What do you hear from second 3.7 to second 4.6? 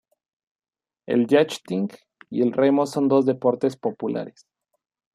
populares.